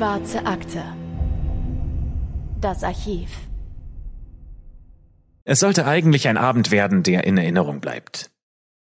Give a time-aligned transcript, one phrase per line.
[0.00, 0.82] Schwarze Akte.
[2.58, 3.28] Das Archiv.
[5.44, 8.30] Es sollte eigentlich ein Abend werden, der in Erinnerung bleibt.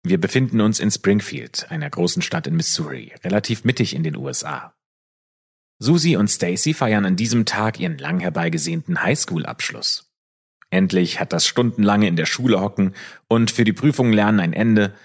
[0.01, 4.73] Wir befinden uns in Springfield, einer großen Stadt in Missouri, relativ mittig in den USA.
[5.77, 10.11] Susie und Stacy feiern an diesem Tag ihren lang herbeigesehnten Highschool-Abschluss.
[10.71, 12.95] Endlich hat das stundenlange in der Schule hocken
[13.27, 14.95] und für die Prüfungen lernen ein Ende,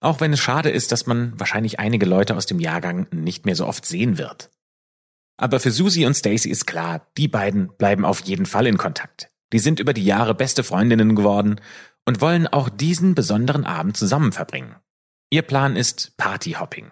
[0.00, 3.54] auch wenn es schade ist, dass man wahrscheinlich einige Leute aus dem Jahrgang nicht mehr
[3.54, 4.50] so oft sehen wird.
[5.36, 9.30] Aber für Susie und Stacy ist klar, die beiden bleiben auf jeden Fall in Kontakt.
[9.52, 11.60] Die sind über die Jahre beste Freundinnen geworden
[12.04, 14.76] und wollen auch diesen besonderen Abend zusammen verbringen.
[15.30, 16.90] Ihr Plan ist Partyhopping.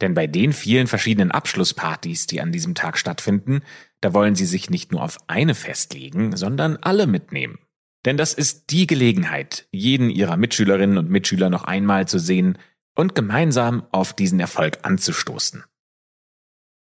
[0.00, 3.60] Denn bei den vielen verschiedenen Abschlusspartys, die an diesem Tag stattfinden,
[4.00, 7.58] da wollen sie sich nicht nur auf eine festlegen, sondern alle mitnehmen.
[8.04, 12.58] Denn das ist die Gelegenheit, jeden ihrer Mitschülerinnen und Mitschüler noch einmal zu sehen
[12.96, 15.64] und gemeinsam auf diesen Erfolg anzustoßen.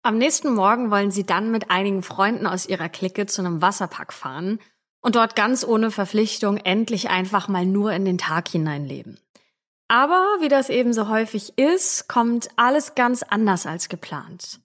[0.04, 4.12] Am nächsten Morgen wollen sie dann mit einigen Freunden aus ihrer Clique zu einem Wasserpark
[4.12, 4.58] fahren
[5.00, 9.20] und dort ganz ohne Verpflichtung endlich einfach mal nur in den Tag hineinleben.
[9.86, 14.60] Aber wie das eben so häufig ist, kommt alles ganz anders als geplant.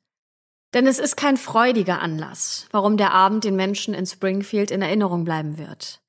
[0.74, 5.24] Denn es ist kein freudiger Anlass, warum der Abend den Menschen in Springfield in Erinnerung
[5.24, 6.02] bleiben wird.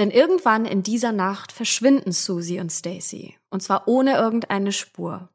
[0.00, 5.28] Denn irgendwann in dieser Nacht verschwinden Susie und Stacy, und zwar ohne irgendeine Spur.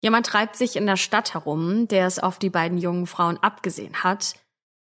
[0.00, 4.02] Jemand treibt sich in der Stadt herum, der es auf die beiden jungen Frauen abgesehen
[4.02, 4.34] hat,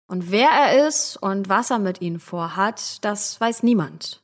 [0.08, 4.22] und wer er ist und was er mit ihnen vorhat, das weiß niemand.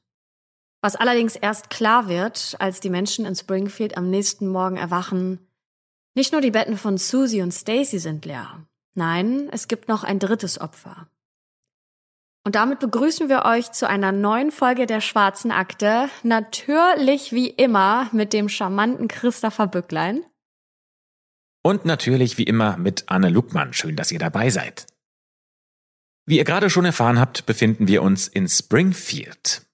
[0.82, 5.40] Was allerdings erst klar wird, als die Menschen in Springfield am nächsten Morgen erwachen,
[6.14, 8.66] nicht nur die Betten von Susie und Stacy sind leer.
[8.94, 11.08] Nein, es gibt noch ein drittes Opfer.
[12.44, 16.09] Und damit begrüßen wir euch zu einer neuen Folge der Schwarzen Akte.
[16.24, 20.26] Natürlich wie immer mit dem charmanten Christopher Bücklein.
[21.64, 23.74] Und natürlich wie immer mit Anne Luckmann.
[23.74, 24.88] Schön, dass ihr dabei seid.
[26.26, 29.66] Wie ihr gerade schon erfahren habt, befinden wir uns in Springfield.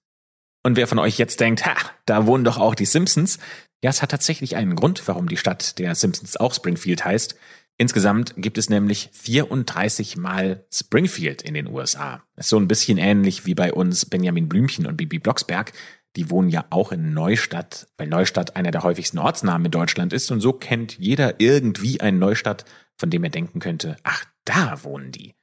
[0.62, 3.38] Und wer von euch jetzt denkt, ha, da wohnen doch auch die Simpsons,
[3.82, 7.36] ja, es hat tatsächlich einen Grund, warum die Stadt der Simpsons auch Springfield heißt.
[7.76, 12.24] Insgesamt gibt es nämlich 34 Mal Springfield in den USA.
[12.36, 15.72] Ist so ein bisschen ähnlich wie bei uns Benjamin Blümchen und Bibi Blocksberg.
[16.16, 20.30] Die wohnen ja auch in Neustadt, weil Neustadt einer der häufigsten Ortsnamen in Deutschland ist.
[20.30, 22.64] Und so kennt jeder irgendwie eine Neustadt,
[22.96, 25.34] von dem er denken könnte, ach, da wohnen die.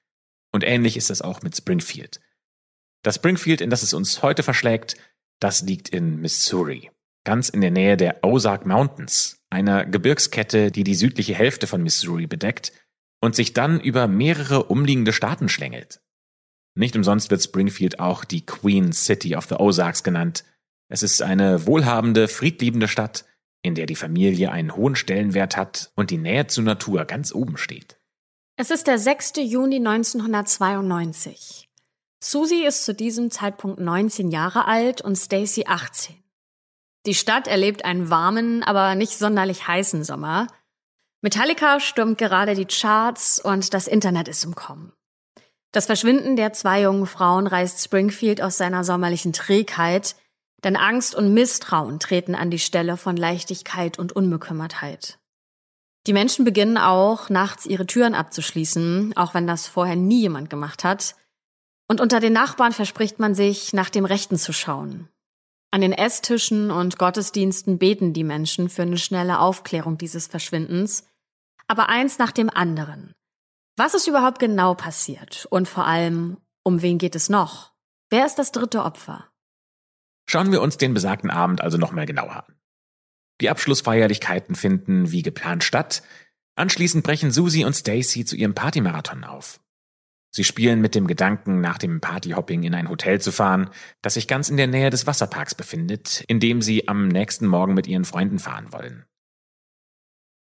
[0.51, 2.19] Und ähnlich ist es auch mit Springfield.
[3.03, 4.97] Das Springfield, in das es uns heute verschlägt,
[5.39, 6.91] das liegt in Missouri,
[7.23, 12.25] ganz in der Nähe der Ozark Mountains, einer Gebirgskette, die die südliche Hälfte von Missouri
[12.25, 12.71] bedeckt
[13.21, 16.01] und sich dann über mehrere umliegende Staaten schlängelt.
[16.75, 20.43] Nicht umsonst wird Springfield auch die Queen City of the Ozarks genannt.
[20.87, 23.25] Es ist eine wohlhabende, friedliebende Stadt,
[23.61, 27.57] in der die Familie einen hohen Stellenwert hat und die Nähe zur Natur ganz oben
[27.57, 27.97] steht.
[28.57, 29.33] Es ist der 6.
[29.37, 31.69] Juni 1992.
[32.19, 36.15] Susie ist zu diesem Zeitpunkt 19 Jahre alt und Stacy 18.
[37.05, 40.47] Die Stadt erlebt einen warmen, aber nicht sonderlich heißen Sommer.
[41.21, 44.93] Metallica stürmt gerade die Charts und das Internet ist im Kommen.
[45.71, 50.15] Das Verschwinden der zwei jungen Frauen reißt Springfield aus seiner sommerlichen Trägheit,
[50.63, 55.19] denn Angst und Misstrauen treten an die Stelle von Leichtigkeit und Unbekümmertheit.
[56.07, 60.83] Die Menschen beginnen auch, nachts ihre Türen abzuschließen, auch wenn das vorher nie jemand gemacht
[60.83, 61.15] hat.
[61.87, 65.09] Und unter den Nachbarn verspricht man sich, nach dem Rechten zu schauen.
[65.71, 71.07] An den Esstischen und Gottesdiensten beten die Menschen für eine schnelle Aufklärung dieses Verschwindens.
[71.67, 73.13] Aber eins nach dem anderen.
[73.75, 75.47] Was ist überhaupt genau passiert?
[75.49, 77.73] Und vor allem, um wen geht es noch?
[78.09, 79.27] Wer ist das dritte Opfer?
[80.27, 82.55] Schauen wir uns den besagten Abend also nochmal genauer an.
[83.41, 86.03] Die Abschlussfeierlichkeiten finden wie geplant statt.
[86.55, 89.59] Anschließend brechen Susie und Stacy zu ihrem Partymarathon auf.
[90.31, 93.69] Sie spielen mit dem Gedanken, nach dem Partyhopping in ein Hotel zu fahren,
[94.01, 97.73] das sich ganz in der Nähe des Wasserparks befindet, in dem sie am nächsten Morgen
[97.73, 99.05] mit ihren Freunden fahren wollen.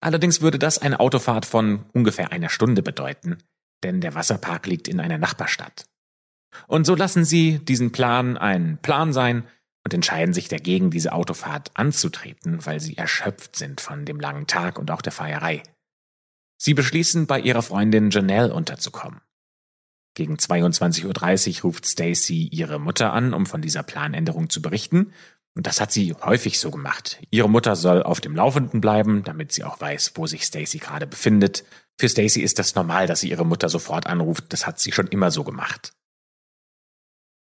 [0.02, 3.38] Allerdings würde das eine Autofahrt von ungefähr einer Stunde bedeuten,
[3.84, 5.86] denn der Wasserpark liegt in einer Nachbarstadt.
[6.68, 9.44] Und so lassen sie diesen Plan ein Plan sein
[9.86, 14.80] und entscheiden sich dagegen, diese Autofahrt anzutreten, weil sie erschöpft sind von dem langen Tag
[14.80, 15.62] und auch der Feierei.
[16.58, 19.22] Sie beschließen, bei ihrer Freundin Janelle unterzukommen.
[20.16, 25.14] Gegen 22.30 Uhr ruft Stacy ihre Mutter an, um von dieser Planänderung zu berichten.
[25.56, 27.20] Und das hat sie häufig so gemacht.
[27.30, 31.06] Ihre Mutter soll auf dem Laufenden bleiben, damit sie auch weiß, wo sich Stacy gerade
[31.06, 31.64] befindet.
[32.00, 34.46] Für Stacy ist das normal, dass sie ihre Mutter sofort anruft.
[34.50, 35.94] Das hat sie schon immer so gemacht.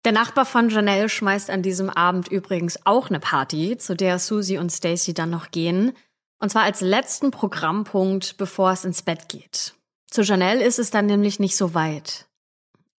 [0.06, 4.60] Der Nachbar von Janelle schmeißt an diesem Abend übrigens auch eine Party, zu der Susie
[4.60, 5.94] und Stacy dann noch gehen.
[6.40, 9.74] Und zwar als letzten Programmpunkt, bevor es ins Bett geht.
[10.06, 12.28] Zu Janelle ist es dann nämlich nicht so weit.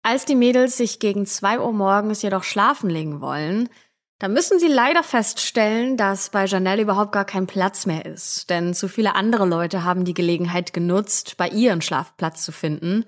[0.02, 3.70] Als die Mädels sich gegen zwei Uhr morgens jedoch schlafen legen wollen,
[4.18, 8.74] da müssen sie leider feststellen, dass bei Janelle überhaupt gar kein Platz mehr ist, denn
[8.74, 13.06] zu viele andere Leute haben die Gelegenheit genutzt, bei ihr einen Schlafplatz zu finden.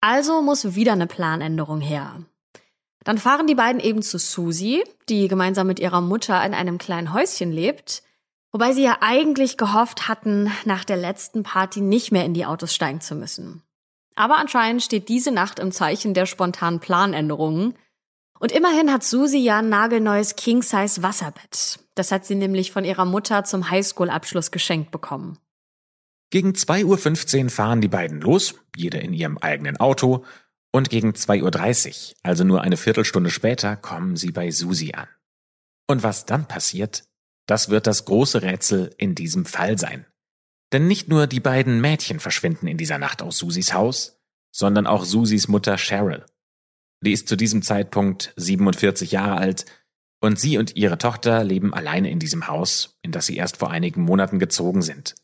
[0.00, 2.24] Also muss wieder eine Planänderung her.
[3.04, 7.12] Dann fahren die beiden eben zu Susie, die gemeinsam mit ihrer Mutter in einem kleinen
[7.12, 8.02] Häuschen lebt,
[8.52, 12.74] wobei sie ja eigentlich gehofft hatten, nach der letzten Party nicht mehr in die Autos
[12.74, 13.62] steigen zu müssen.
[14.14, 17.74] Aber anscheinend steht diese Nacht im Zeichen der spontanen Planänderungen,
[18.38, 21.78] und immerhin hat Susi ja ein nagelneues King-Size Wasserbett.
[21.94, 25.38] Das hat sie nämlich von ihrer Mutter zum Highschool-Abschluss geschenkt bekommen.
[26.30, 30.24] Gegen 2.15 Uhr fahren die beiden los, jeder in ihrem eigenen Auto,
[30.72, 35.08] und gegen 2.30 Uhr, also nur eine Viertelstunde später, kommen sie bei Susi an.
[35.86, 37.04] Und was dann passiert,
[37.46, 40.06] das wird das große Rätsel in diesem Fall sein.
[40.72, 44.18] Denn nicht nur die beiden Mädchen verschwinden in dieser Nacht aus Susis Haus,
[44.54, 46.24] sondern auch Susis Mutter Cheryl.
[47.04, 49.66] Die ist zu diesem Zeitpunkt 47 Jahre alt
[50.20, 53.70] und sie und ihre Tochter leben alleine in diesem Haus, in das sie erst vor
[53.70, 55.16] einigen Monaten gezogen sind.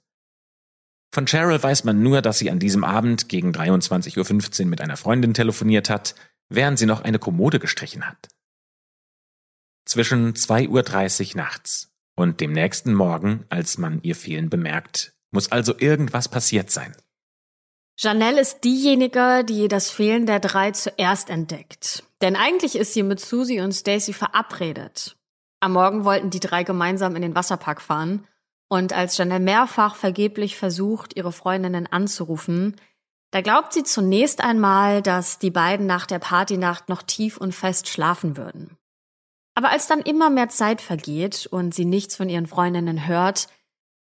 [1.12, 4.96] Von Cheryl weiß man nur, dass sie an diesem Abend gegen 23.15 Uhr mit einer
[4.96, 6.14] Freundin telefoniert hat,
[6.48, 8.28] während sie noch eine Kommode gestrichen hat.
[9.86, 15.78] Zwischen 2.30 Uhr nachts und dem nächsten Morgen, als man ihr Fehlen bemerkt, muss also
[15.78, 16.94] irgendwas passiert sein.
[18.00, 22.04] Janelle ist diejenige, die das Fehlen der drei zuerst entdeckt.
[22.20, 25.16] Denn eigentlich ist sie mit Susie und Stacy verabredet.
[25.60, 28.26] Am Morgen wollten die drei gemeinsam in den Wasserpark fahren.
[28.68, 32.76] Und als Janelle mehrfach vergeblich versucht, ihre Freundinnen anzurufen,
[33.30, 37.88] da glaubt sie zunächst einmal, dass die beiden nach der Partynacht noch tief und fest
[37.88, 38.76] schlafen würden.
[39.54, 43.48] Aber als dann immer mehr Zeit vergeht und sie nichts von ihren Freundinnen hört,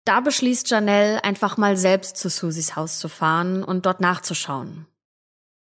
[0.04, 4.86] da beschließt Janelle, einfach mal selbst zu Susis Haus zu fahren und dort nachzuschauen.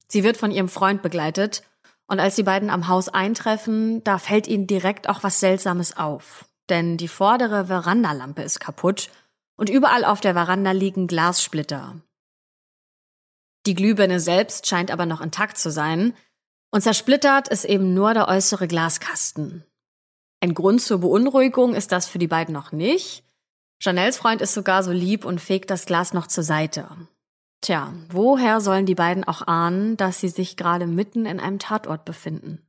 [0.08, 1.62] Sie wird von ihrem Freund begleitet
[2.06, 6.44] und als die beiden am Haus eintreffen, da fällt ihnen direkt auch was Seltsames auf.
[6.70, 9.10] Denn die vordere Verandalampe ist kaputt
[9.56, 12.00] und überall auf der Veranda liegen Glassplitter.
[13.66, 16.14] Die Glühbirne selbst scheint aber noch intakt zu sein
[16.70, 19.64] und zersplittert ist eben nur der äußere Glaskasten.
[20.40, 23.24] Ein Grund zur Beunruhigung ist das für die beiden noch nicht,
[23.84, 26.88] Janelles Freund ist sogar so lieb und fegt das Glas noch zur Seite.
[27.60, 32.04] Tja, woher sollen die beiden auch ahnen, dass sie sich gerade mitten in einem Tatort
[32.04, 32.66] befinden?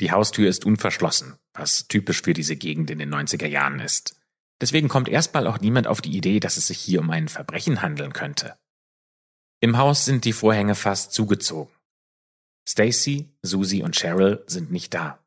[0.00, 4.16] Die Haustür ist unverschlossen, was typisch für diese Gegend in den 90er Jahren ist.
[4.60, 7.82] Deswegen kommt erstmal auch niemand auf die Idee, dass es sich hier um ein Verbrechen
[7.82, 8.56] handeln könnte.
[9.60, 11.72] Im Haus sind die Vorhänge fast zugezogen.
[12.68, 15.18] Stacy, Susie und Cheryl sind nicht da.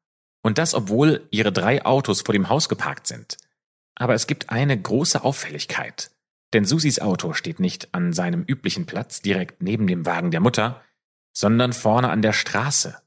[0.43, 3.37] Und das, obwohl ihre drei Autos vor dem Haus geparkt sind.
[3.95, 6.11] Aber es gibt eine große Auffälligkeit.
[6.53, 10.81] Denn Susis Auto steht nicht an seinem üblichen Platz direkt neben dem Wagen der Mutter,
[11.33, 12.97] sondern vorne an der Straße.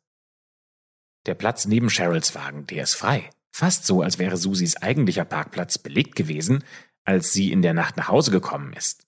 [1.26, 3.30] Der Platz neben Cheryls Wagen, der ist frei.
[3.52, 6.64] Fast so, als wäre Susis eigentlicher Parkplatz belegt gewesen,
[7.04, 9.06] als sie in der Nacht nach Hause gekommen ist.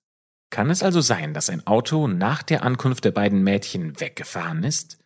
[0.50, 4.98] Kann es also sein, dass ein Auto nach der Ankunft der beiden Mädchen weggefahren ist?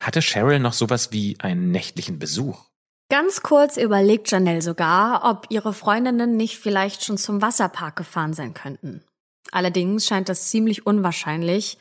[0.00, 2.68] Hatte Cheryl noch sowas wie einen nächtlichen Besuch?
[3.10, 8.54] Ganz kurz überlegt Janelle sogar, ob ihre Freundinnen nicht vielleicht schon zum Wasserpark gefahren sein
[8.54, 9.02] könnten.
[9.50, 11.78] Allerdings scheint das ziemlich unwahrscheinlich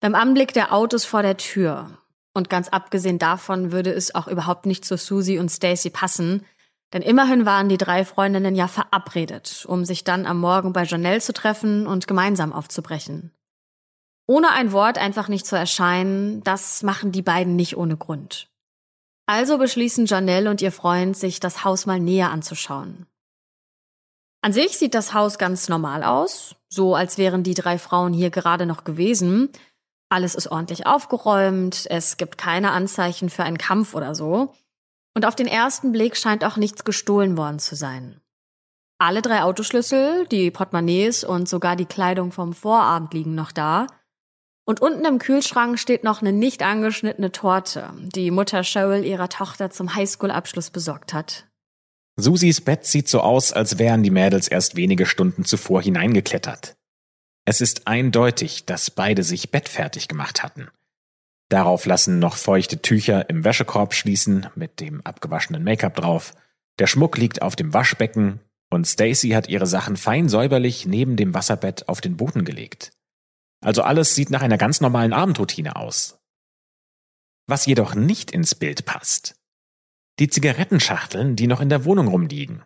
[0.00, 1.98] beim Anblick der Autos vor der Tür.
[2.36, 6.44] Und ganz abgesehen davon würde es auch überhaupt nicht zu Susie und Stacy passen,
[6.92, 11.22] denn immerhin waren die drei Freundinnen ja verabredet, um sich dann am Morgen bei Janelle
[11.22, 13.32] zu treffen und gemeinsam aufzubrechen.
[14.26, 18.50] Ohne ein Wort einfach nicht zu erscheinen, das machen die beiden nicht ohne Grund.
[19.24, 23.06] Also beschließen Janelle und ihr Freund, sich das Haus mal näher anzuschauen.
[24.42, 28.28] An sich sieht das Haus ganz normal aus, so als wären die drei Frauen hier
[28.28, 29.48] gerade noch gewesen.
[30.08, 34.54] Alles ist ordentlich aufgeräumt, es gibt keine Anzeichen für einen Kampf oder so.
[35.14, 38.20] Und auf den ersten Blick scheint auch nichts gestohlen worden zu sein.
[38.98, 43.86] Alle drei Autoschlüssel, die Portemonnaies und sogar die Kleidung vom Vorabend liegen noch da.
[44.64, 49.70] Und unten im Kühlschrank steht noch eine nicht angeschnittene Torte, die Mutter Cheryl ihrer Tochter
[49.70, 51.46] zum Highschool-Abschluss besorgt hat.
[52.16, 56.76] Susis Bett sieht so aus, als wären die Mädels erst wenige Stunden zuvor hineingeklettert.
[57.48, 60.68] Es ist eindeutig, dass beide sich bettfertig gemacht hatten.
[61.48, 66.34] Darauf lassen noch feuchte Tücher im Wäschekorb schließen, mit dem abgewaschenen Make-up drauf.
[66.80, 71.34] Der Schmuck liegt auf dem Waschbecken und Stacy hat ihre Sachen fein säuberlich neben dem
[71.34, 72.90] Wasserbett auf den Boden gelegt.
[73.60, 76.18] Also alles sieht nach einer ganz normalen Abendroutine aus.
[77.46, 79.36] Was jedoch nicht ins Bild passt.
[80.18, 82.64] Die Zigarettenschachteln, die noch in der Wohnung rumliegen.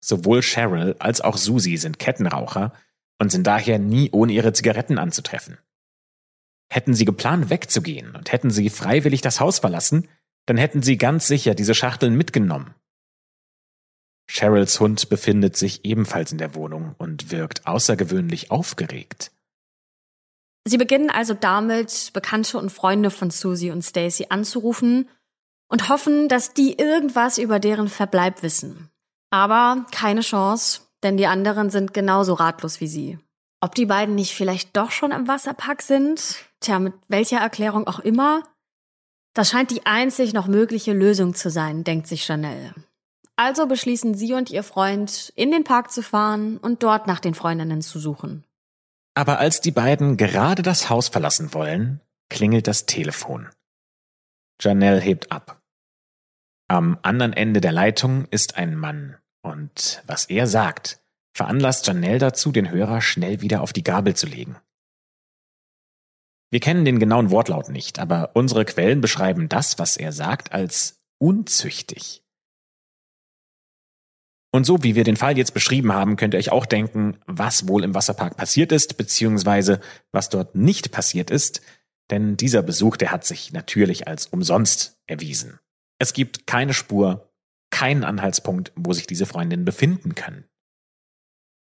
[0.00, 2.72] Sowohl Cheryl als auch Susie sind Kettenraucher
[3.18, 5.58] und sind daher nie ohne ihre Zigaretten anzutreffen.
[6.70, 10.08] Hätten sie geplant, wegzugehen und hätten sie freiwillig das Haus verlassen,
[10.46, 12.74] dann hätten sie ganz sicher diese Schachteln mitgenommen.
[14.30, 19.32] Cheryls Hund befindet sich ebenfalls in der Wohnung und wirkt außergewöhnlich aufgeregt.
[20.66, 25.08] Sie beginnen also damit, Bekannte und Freunde von Susie und Stacy anzurufen
[25.68, 28.90] und hoffen, dass die irgendwas über deren Verbleib wissen.
[29.30, 33.18] Aber keine Chance, denn die anderen sind genauso ratlos wie sie.
[33.60, 36.44] Ob die beiden nicht vielleicht doch schon im Wasserpark sind?
[36.60, 38.42] Tja, mit welcher Erklärung auch immer?
[39.34, 42.74] Das scheint die einzig noch mögliche Lösung zu sein, denkt sich Chanel.
[43.36, 47.34] Also beschließen sie und ihr Freund, in den Park zu fahren und dort nach den
[47.34, 48.44] Freundinnen zu suchen.
[49.14, 52.00] Aber als die beiden gerade das Haus verlassen wollen,
[52.30, 53.48] klingelt das Telefon.
[54.60, 55.60] Janelle hebt ab.
[56.68, 61.00] Am anderen Ende der Leitung ist ein Mann, und was er sagt,
[61.32, 64.56] veranlasst Janelle dazu, den Hörer schnell wieder auf die Gabel zu legen.
[66.50, 71.00] Wir kennen den genauen Wortlaut nicht, aber unsere Quellen beschreiben das, was er sagt, als
[71.18, 72.24] unzüchtig.
[74.50, 77.68] Und so wie wir den Fall jetzt beschrieben haben, könnt ihr euch auch denken, was
[77.68, 79.80] wohl im Wasserpark passiert ist, beziehungsweise
[80.10, 81.60] was dort nicht passiert ist,
[82.10, 85.60] denn dieser Besuch, der hat sich natürlich als umsonst erwiesen.
[85.98, 87.27] Es gibt keine Spur,
[87.70, 90.44] keinen Anhaltspunkt, wo sich diese Freundinnen befinden können.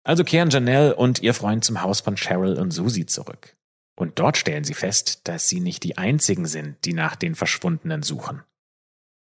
[0.04, 3.56] Also kehren Janelle und ihr Freund zum Haus von Cheryl und Susie zurück.
[3.94, 8.02] Und dort stellen sie fest, dass sie nicht die einzigen sind, die nach den Verschwundenen
[8.02, 8.42] suchen.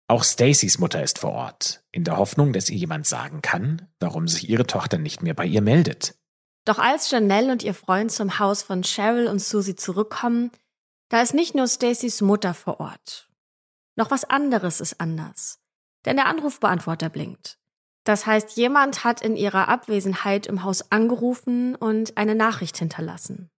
[0.09, 4.27] Auch Stacys Mutter ist vor Ort, in der Hoffnung, dass ihr jemand sagen kann, warum
[4.27, 6.17] sich ihre Tochter nicht mehr bei ihr meldet.
[6.65, 10.51] Doch als Janelle und ihr Freund zum Haus von Cheryl und Susie zurückkommen,
[11.09, 13.31] da ist nicht nur Stacys Mutter vor Ort.
[13.97, 15.58] Noch was anderes ist anders.
[16.05, 17.59] Denn der Anrufbeantworter blinkt.
[18.05, 23.50] Das heißt, jemand hat in ihrer Abwesenheit im Haus angerufen und eine Nachricht hinterlassen.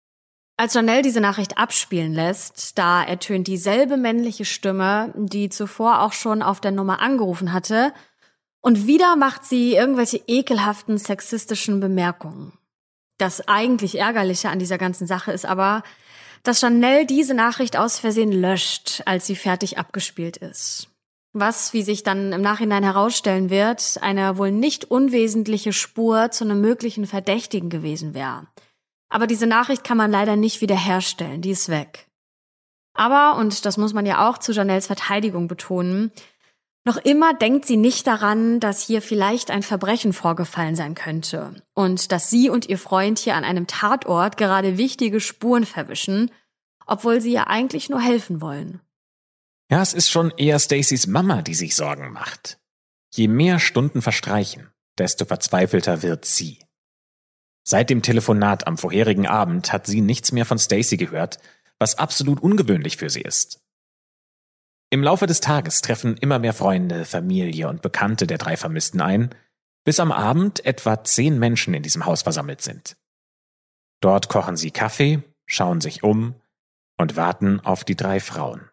[0.58, 6.42] Als Janelle diese Nachricht abspielen lässt, da ertönt dieselbe männliche Stimme, die zuvor auch schon
[6.42, 7.94] auf der Nummer angerufen hatte,
[8.60, 12.52] und wieder macht sie irgendwelche ekelhaften sexistischen Bemerkungen.
[13.18, 15.82] Das eigentlich Ärgerliche an dieser ganzen Sache ist aber,
[16.44, 20.89] dass Chanel diese Nachricht aus Versehen löscht, als sie fertig abgespielt ist.
[21.34, 26.60] Was, wie sich dann im Nachhinein herausstellen wird, eine wohl nicht unwesentliche Spur zu einem
[26.60, 28.48] möglichen Verdächtigen gewesen wäre.
[29.10, 32.08] Aber diese Nachricht kann man leider nicht wiederherstellen, die ist weg.
[32.94, 36.12] Aber, und das muss man ja auch zu Janelles Verteidigung betonen,
[36.86, 42.12] noch immer denkt sie nicht daran, dass hier vielleicht ein Verbrechen vorgefallen sein könnte und
[42.12, 46.32] dass sie und ihr Freund hier an einem Tatort gerade wichtige Spuren verwischen,
[46.88, 48.80] obwohl sie ja eigentlich nur helfen wollen.
[49.70, 52.60] Ja, es ist schon eher Stacys Mama, die sich Sorgen macht.
[53.14, 56.60] Je mehr Stunden verstreichen, desto verzweifelter wird sie.
[57.64, 61.38] Seit dem Telefonat am vorherigen Abend hat sie nichts mehr von Stacy gehört,
[61.78, 63.62] was absolut ungewöhnlich für sie ist.
[64.90, 69.36] Im Laufe des Tages treffen immer mehr Freunde, Familie und Bekannte der drei Vermissten ein,
[69.86, 72.98] bis am Abend etwa zehn Menschen in diesem Haus versammelt sind.
[74.02, 76.34] Dort kochen sie Kaffee, schauen sich um
[76.98, 78.69] und warten auf die drei Frauen.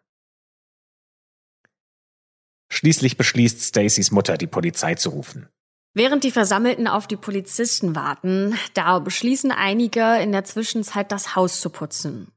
[2.77, 5.49] Schließlich beschließt Stacys Mutter, die Polizei zu rufen.
[5.95, 11.59] Während die Versammelten auf die Polizisten warten, da beschließen einige in der Zwischenzeit das Haus
[11.59, 12.31] zu putzen.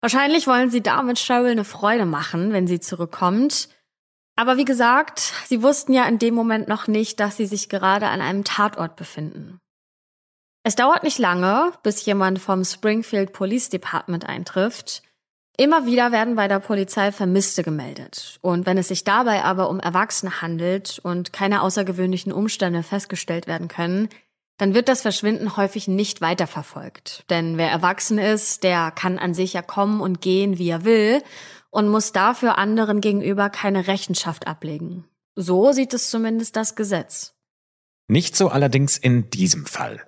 [0.00, 3.68] Wahrscheinlich wollen sie damit Cheryl eine Freude machen, wenn sie zurückkommt.
[4.34, 8.06] Aber wie gesagt, sie wussten ja in dem Moment noch nicht, dass sie sich gerade
[8.06, 9.58] an einem Tatort befinden.
[10.62, 15.02] Es dauert nicht lange, bis jemand vom Springfield Police Department eintrifft.
[15.58, 18.38] Immer wieder werden bei der Polizei Vermisste gemeldet.
[18.42, 23.68] Und wenn es sich dabei aber um Erwachsene handelt und keine außergewöhnlichen Umstände festgestellt werden
[23.68, 24.10] können,
[24.58, 27.24] dann wird das Verschwinden häufig nicht weiterverfolgt.
[27.30, 31.22] Denn wer erwachsen ist, der kann an sich ja kommen und gehen, wie er will
[31.70, 35.04] und muss dafür anderen gegenüber keine Rechenschaft ablegen.
[35.34, 37.34] So sieht es zumindest das Gesetz.
[38.08, 40.06] Nicht so allerdings in diesem Fall.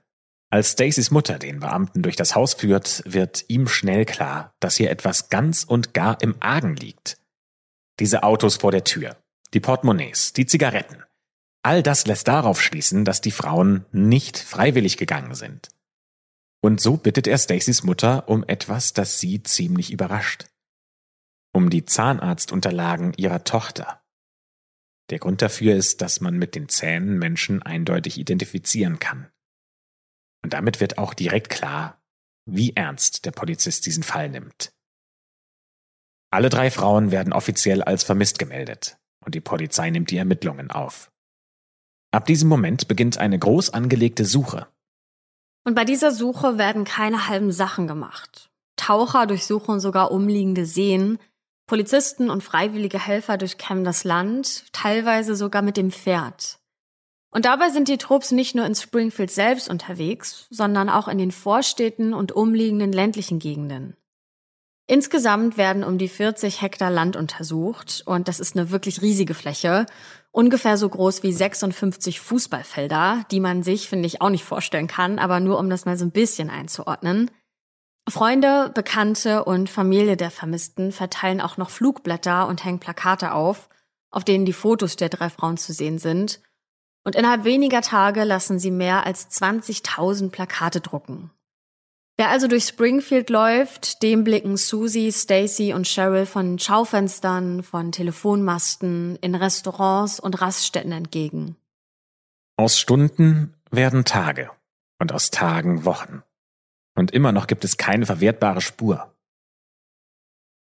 [0.51, 4.91] Als Stacys Mutter den Beamten durch das Haus führt, wird ihm schnell klar, dass hier
[4.91, 7.19] etwas ganz und gar im Argen liegt.
[8.01, 9.17] Diese Autos vor der Tür,
[9.53, 11.03] die Portemonnaies, die Zigaretten,
[11.63, 15.69] All das lässt darauf schließen, dass die Frauen nicht freiwillig gegangen sind.
[16.61, 20.47] Und so bittet er Stacys Mutter um etwas, das sie ziemlich überrascht.
[21.53, 24.03] Um die Zahnarztunterlagen ihrer Tochter.
[25.11, 29.31] Der Grund dafür ist, dass man mit den Zähnen Menschen eindeutig identifizieren kann.
[30.49, 32.01] Und damit wird auch direkt klar,
[32.47, 34.73] wie ernst der Polizist diesen Fall nimmt.
[36.31, 41.13] Alle drei Frauen werden offiziell als vermisst gemeldet und die Polizei nimmt die Ermittlungen auf.
[42.13, 44.69] Ab diesem Moment beginnt eine groß angelegte Suche.
[45.67, 48.49] Und bei dieser Suche werden keine halben Sachen gemacht.
[48.77, 51.19] Taucher durchsuchen sogar umliegende Seen.
[51.67, 56.59] Polizisten und freiwillige Helfer durchkämmen das Land, teilweise sogar mit dem Pferd.
[57.31, 61.33] Und dabei sind die Trupps nicht nur in Springfield selbst unterwegs, sondern auch in den
[61.33, 63.97] Vorstädten und umliegenden ländlichen Gegenden.
[64.91, 69.85] Insgesamt werden um die 40 Hektar Land untersucht und das ist eine wirklich riesige Fläche,
[70.31, 75.19] ungefähr so groß wie 56 Fußballfelder, die man sich, finde ich, auch nicht vorstellen kann,
[75.19, 77.31] aber nur um das mal so ein bisschen einzuordnen.
[78.09, 83.69] Freunde, Bekannte und Familie der Vermissten verteilen auch noch Flugblätter und hängen Plakate auf,
[84.11, 86.41] auf denen die Fotos der drei Frauen zu sehen sind.
[87.09, 91.31] Und innerhalb weniger Tage lassen sie mehr als 20.000 Plakate drucken.
[92.19, 99.17] Wer also durch Springfield läuft, dem blicken Susie, Stacy und Cheryl von Schaufenstern, von Telefonmasten,
[99.23, 101.57] in Restaurants und Raststätten entgegen.
[102.59, 104.51] Aus Stunden werden Tage
[104.99, 106.23] und aus Tagen Wochen.
[106.95, 109.17] Und immer noch gibt es keine verwertbare Spur.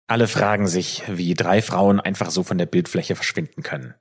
[0.09, 3.95] Alle fragen sich, wie drei Frauen einfach so von der Bildfläche verschwinden können.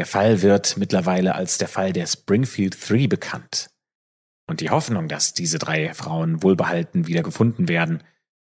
[0.00, 3.68] Der Fall wird mittlerweile als der Fall der Springfield Three bekannt.
[4.48, 8.02] Und die Hoffnung, dass diese drei Frauen wohlbehalten wieder gefunden werden,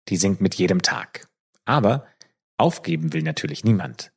[0.08, 1.28] die sinkt mit jedem Tag.
[1.64, 2.04] Aber
[2.58, 4.10] aufgeben will natürlich niemand.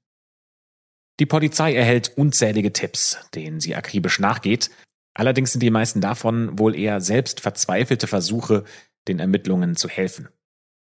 [1.20, 4.72] Die Polizei erhält unzählige Tipps, denen sie akribisch nachgeht,
[5.14, 8.64] Allerdings sind die meisten davon wohl eher selbst verzweifelte Versuche,
[9.08, 10.30] den Ermittlungen zu helfen.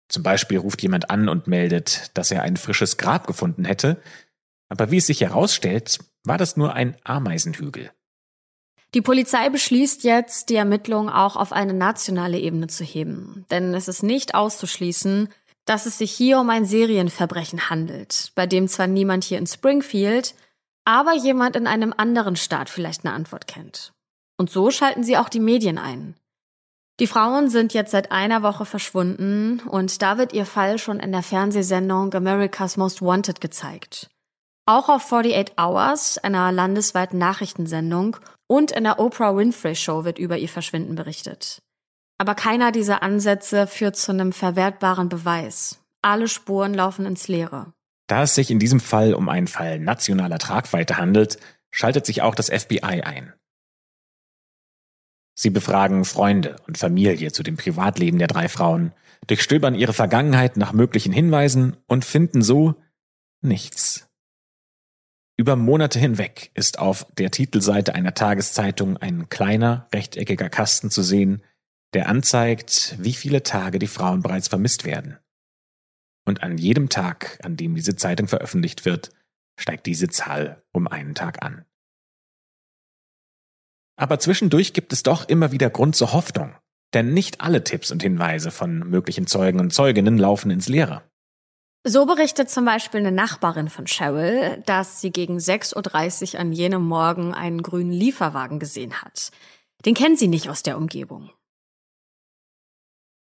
[0.09, 4.03] Zum Beispiel ruft jemand an und meldet, dass er ein frisches Grab gefunden hätte,
[4.69, 7.91] aber wie es sich herausstellt, war das nur ein Ameisenhügel.
[8.95, 13.89] Die Polizei beschließt jetzt, die Ermittlungen auch auf eine nationale Ebene zu heben, denn es
[13.89, 15.29] ist nicht auszuschließen,
[15.67, 20.35] dass es sich hier um ein Serienverbrechen handelt, bei dem zwar niemand hier in Springfield,
[20.85, 23.93] aber jemand in einem anderen Staat vielleicht eine Antwort kennt.
[24.39, 26.15] Und so schalten sie auch die Medien ein.
[27.01, 31.13] Die Frauen sind jetzt seit einer Woche verschwunden und da wird ihr Fall schon in
[31.13, 34.09] der Fernsehsendung America's Most Wanted gezeigt.
[34.69, 38.17] Auch auf 48 Hours, einer landesweiten Nachrichtensendung,
[38.49, 41.63] und in der Oprah Winfrey Show wird über ihr Verschwinden berichtet.
[42.19, 45.85] Aber keiner dieser Ansätze führt zu einem verwertbaren Beweis.
[46.03, 47.73] Alle Spuren laufen ins Leere.
[48.09, 51.39] Da es sich in diesem Fall um einen Fall nationaler Tragweite handelt,
[51.71, 53.33] schaltet sich auch das FBI ein.
[55.39, 58.93] Sie befragen Freunde und Familie zu dem Privatleben der drei Frauen,
[59.27, 62.75] durchstöbern ihre Vergangenheit nach möglichen Hinweisen und finden so
[63.43, 64.09] nichts.
[65.39, 71.43] Über Monate hinweg ist auf der Titelseite einer Tageszeitung ein kleiner, rechteckiger Kasten zu sehen,
[71.93, 75.19] der anzeigt, wie viele Tage die Frauen bereits vermisst werden.
[76.27, 79.11] Und an jedem Tag, an dem diese Zeitung veröffentlicht wird,
[79.59, 81.65] steigt diese Zahl um einen Tag an.
[83.97, 86.55] Aber zwischendurch gibt es doch immer wieder Grund zur Hoffnung.
[86.95, 91.03] Denn nicht alle Tipps und Hinweise von möglichen Zeugen und Zeuginnen laufen ins Leere.
[91.89, 96.83] So berichtet zum Beispiel eine Nachbarin von Cheryl, dass sie gegen 6.30 Uhr an jenem
[96.83, 99.31] Morgen einen grünen Lieferwagen gesehen hat.
[99.85, 101.31] Den kennt sie nicht aus der Umgebung.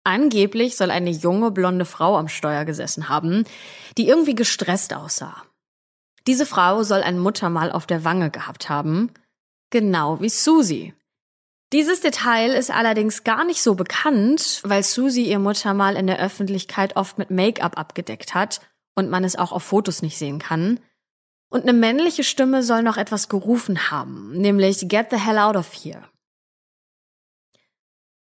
[0.04, 3.44] Angeblich soll eine junge blonde Frau am Steuer gesessen haben,
[3.98, 5.42] die irgendwie gestresst aussah.
[6.26, 9.10] Diese Frau soll ein Muttermal auf der Wange gehabt haben
[9.70, 10.94] Genau wie Susie.
[11.72, 16.94] Dieses Detail ist allerdings gar nicht so bekannt, weil Susie ihr Muttermal in der Öffentlichkeit
[16.96, 18.60] oft mit Make-up abgedeckt hat
[18.94, 20.78] und man es auch auf Fotos nicht sehen kann.
[21.48, 25.72] Und eine männliche Stimme soll noch etwas gerufen haben, nämlich Get the hell out of
[25.72, 26.04] here.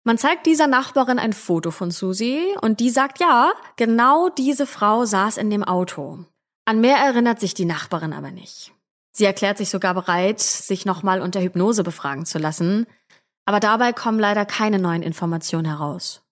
[0.04, 5.04] Man zeigt dieser Nachbarin ein Foto von Susie und die sagt ja, genau diese Frau
[5.04, 6.24] saß in dem Auto.
[6.64, 8.72] An mehr erinnert sich die Nachbarin aber nicht.
[9.12, 12.86] Sie erklärt sich sogar bereit, sich nochmal unter Hypnose befragen zu lassen,
[13.46, 16.22] aber dabei kommen leider keine neuen Informationen heraus.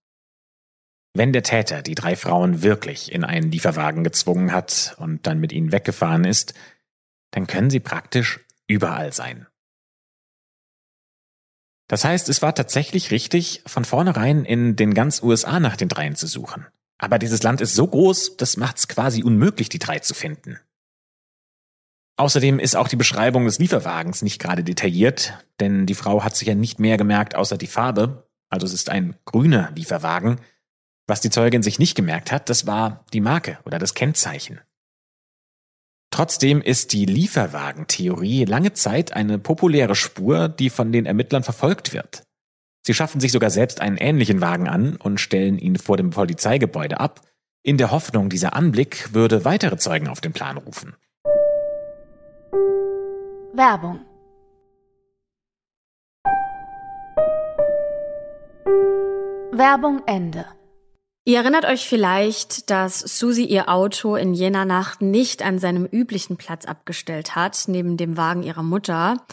[1.15, 5.53] Wenn der Täter die drei Frauen wirklich in einen Lieferwagen gezwungen hat und dann mit
[5.53, 6.55] ihnen weggefahren ist,
[7.31, 9.47] dann können sie praktisch überall sein.
[11.87, 16.17] Das heißt, es war tatsächlich richtig, von vornherein in den ganz USA nach den dreien
[16.17, 16.67] zu suchen.
[16.99, 20.59] Aber dieses Land ist so groß, das macht es quasi unmöglich, die drei zu finden.
[22.17, 26.47] Außerdem ist auch die Beschreibung des Lieferwagens nicht gerade detailliert, denn die Frau hat sich
[26.47, 30.41] ja nicht mehr gemerkt außer die Farbe, also es ist ein grüner Lieferwagen.
[31.07, 34.61] Was die Zeugin sich nicht gemerkt hat, das war die Marke oder das Kennzeichen.
[36.11, 42.23] Trotzdem ist die Lieferwagentheorie lange Zeit eine populäre Spur, die von den Ermittlern verfolgt wird.
[42.87, 47.01] Sie schaffen sich sogar selbst einen ähnlichen Wagen an und stellen ihn vor dem Polizeigebäude
[47.01, 47.23] ab,
[47.65, 50.95] in der Hoffnung, dieser Anblick würde weitere Zeugen auf den Plan rufen.
[53.57, 54.01] Werbung
[59.53, 60.45] Werbung Ende
[61.25, 66.37] Ihr erinnert euch vielleicht, dass Susie ihr Auto in jener Nacht nicht an seinem üblichen
[66.37, 69.25] Platz abgestellt hat, neben dem Wagen ihrer Mutter.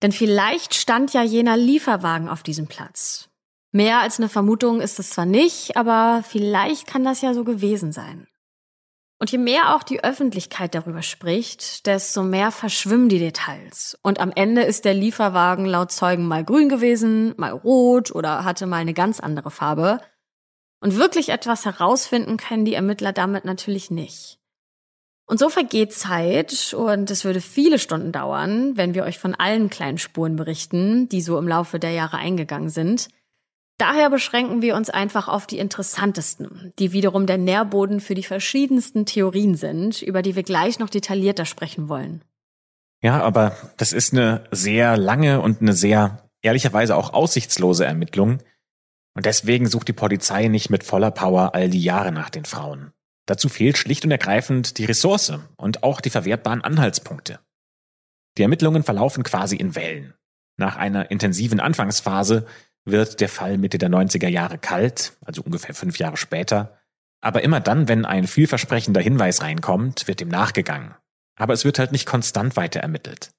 [0.00, 3.28] Denn vielleicht stand ja jener Lieferwagen auf diesem Platz.
[3.72, 7.92] Mehr als eine Vermutung ist es zwar nicht, aber vielleicht kann das ja so gewesen
[7.92, 8.26] sein.
[9.20, 13.98] Und je mehr auch die Öffentlichkeit darüber spricht, desto mehr verschwimmen die Details.
[14.02, 18.66] Und am Ende ist der Lieferwagen laut Zeugen mal grün gewesen, mal rot oder hatte
[18.66, 20.00] mal eine ganz andere Farbe.
[20.80, 24.38] Und wirklich etwas herausfinden können die Ermittler damit natürlich nicht.
[25.26, 29.68] Und so vergeht Zeit und es würde viele Stunden dauern, wenn wir euch von allen
[29.68, 33.10] kleinen Spuren berichten, die so im Laufe der Jahre eingegangen sind.
[33.80, 39.06] Daher beschränken wir uns einfach auf die interessantesten, die wiederum der Nährboden für die verschiedensten
[39.06, 42.22] Theorien sind, über die wir gleich noch detaillierter sprechen wollen.
[43.02, 48.42] Ja, aber das ist eine sehr lange und eine sehr ehrlicherweise auch aussichtslose Ermittlung,
[49.14, 52.92] und deswegen sucht die Polizei nicht mit voller Power all die Jahre nach den Frauen.
[53.24, 57.40] Dazu fehlt schlicht und ergreifend die Ressource und auch die verwertbaren Anhaltspunkte.
[58.36, 60.12] Die Ermittlungen verlaufen quasi in Wellen.
[60.58, 62.46] Nach einer intensiven Anfangsphase
[62.84, 66.78] wird der Fall Mitte der 90er Jahre kalt, also ungefähr fünf Jahre später.
[67.20, 70.94] Aber immer dann, wenn ein vielversprechender Hinweis reinkommt, wird ihm nachgegangen.
[71.36, 73.30] Aber es wird halt nicht konstant weiter ermittelt.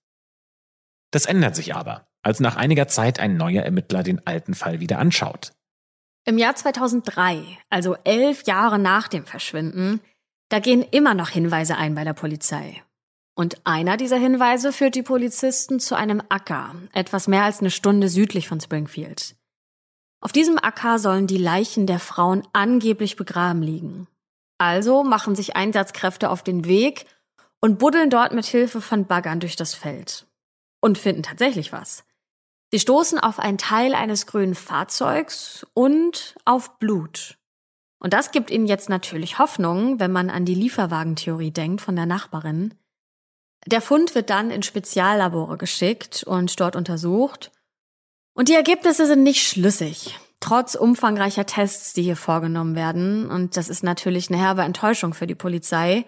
[1.12, 5.00] Das ändert sich aber, als nach einiger Zeit ein neuer Ermittler den alten Fall wieder
[5.00, 5.52] anschaut.
[6.26, 10.00] Im Jahr 2003, also elf Jahre nach dem Verschwinden,
[10.50, 12.84] da gehen immer noch Hinweise ein bei der Polizei.
[13.34, 18.10] Und einer dieser Hinweise führt die Polizisten zu einem Acker, etwas mehr als eine Stunde
[18.10, 19.36] südlich von Springfield.
[20.20, 24.08] Auf diesem Acker sollen die Leichen der Frauen angeblich begraben liegen.
[24.58, 27.06] Also machen sich Einsatzkräfte auf den Weg
[27.62, 30.28] und buddeln dort mit Hilfe von Baggern durch das Feld.
[30.82, 32.04] Und finden tatsächlich was.
[32.72, 37.38] Sie stoßen auf einen Teil eines grünen Fahrzeugs und auf Blut.
[38.00, 42.06] Und das gibt ihnen jetzt natürlich Hoffnung, wenn man an die Lieferwagentheorie denkt von der
[42.06, 42.74] Nachbarin.
[43.68, 47.52] Der Fund wird dann in Speziallabore geschickt und dort untersucht.
[48.34, 53.30] Und die Ergebnisse sind nicht schlüssig, trotz umfangreicher Tests, die hier vorgenommen werden.
[53.30, 56.06] Und das ist natürlich eine herbe Enttäuschung für die Polizei.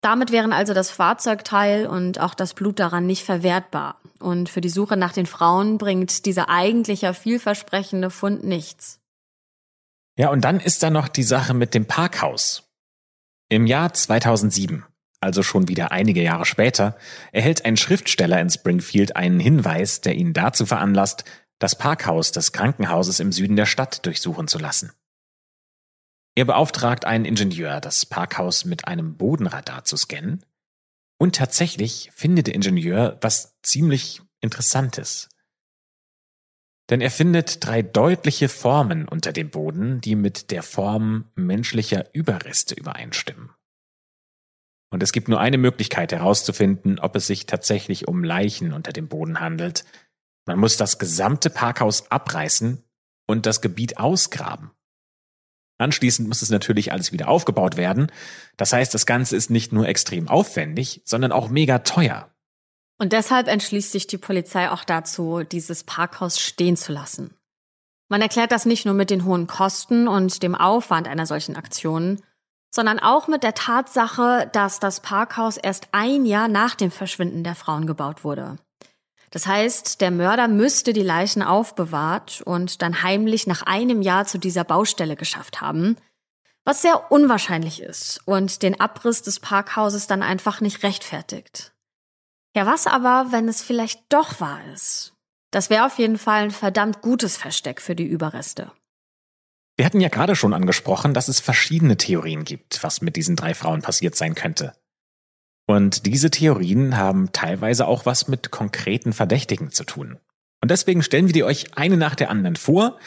[0.00, 4.00] Damit wären also das Fahrzeugteil und auch das Blut daran nicht verwertbar.
[4.20, 9.00] Und für die Suche nach den Frauen bringt dieser eigentliche vielversprechende Fund nichts.
[10.16, 12.62] Ja, und dann ist da noch die Sache mit dem Parkhaus.
[13.48, 14.84] Im Jahr 2007,
[15.20, 16.96] also schon wieder einige Jahre später,
[17.32, 21.24] erhält ein Schriftsteller in Springfield einen Hinweis, der ihn dazu veranlasst,
[21.58, 24.92] das Parkhaus des Krankenhauses im Süden der Stadt durchsuchen zu lassen.
[26.34, 30.44] Er beauftragt einen Ingenieur, das Parkhaus mit einem Bodenradar zu scannen
[31.18, 35.30] und tatsächlich findet der Ingenieur was ziemlich Interessantes.
[36.90, 42.74] Denn er findet drei deutliche Formen unter dem Boden, die mit der Form menschlicher Überreste
[42.74, 43.50] übereinstimmen.
[44.90, 49.08] Und es gibt nur eine Möglichkeit herauszufinden, ob es sich tatsächlich um Leichen unter dem
[49.08, 49.84] Boden handelt.
[50.46, 52.82] Man muss das gesamte Parkhaus abreißen
[53.26, 54.70] und das Gebiet ausgraben.
[55.78, 58.10] Anschließend muss es natürlich alles wieder aufgebaut werden.
[58.56, 62.30] Das heißt, das Ganze ist nicht nur extrem aufwendig, sondern auch mega teuer.
[62.98, 67.34] Und deshalb entschließt sich die Polizei auch dazu, dieses Parkhaus stehen zu lassen.
[68.08, 72.22] Man erklärt das nicht nur mit den hohen Kosten und dem Aufwand einer solchen Aktion,
[72.70, 77.54] sondern auch mit der Tatsache, dass das Parkhaus erst ein Jahr nach dem Verschwinden der
[77.54, 78.56] Frauen gebaut wurde.
[79.30, 84.38] Das heißt, der Mörder müsste die Leichen aufbewahrt und dann heimlich nach einem Jahr zu
[84.38, 85.96] dieser Baustelle geschafft haben,
[86.64, 91.72] was sehr unwahrscheinlich ist und den Abriss des Parkhauses dann einfach nicht rechtfertigt.
[92.56, 95.12] Ja, was aber, wenn es vielleicht doch wahr ist?
[95.50, 98.72] Das wäre auf jeden Fall ein verdammt gutes Versteck für die Überreste.
[99.76, 103.52] Wir hatten ja gerade schon angesprochen, dass es verschiedene Theorien gibt, was mit diesen drei
[103.54, 104.72] Frauen passiert sein könnte.
[105.66, 110.18] Und diese Theorien haben teilweise auch was mit konkreten Verdächtigen zu tun.
[110.62, 112.98] Und deswegen stellen wir die euch eine nach der anderen vor.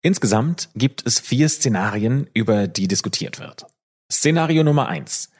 [0.00, 3.66] Insgesamt gibt es vier Szenarien, über die diskutiert wird.
[4.10, 5.30] Szenario Nummer eins: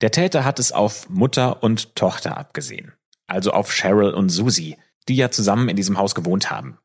[0.00, 2.92] Der Täter hat es auf Mutter und Tochter abgesehen.
[3.26, 4.76] Also auf Cheryl und Susie,
[5.08, 6.78] die ja zusammen in diesem Haus gewohnt haben.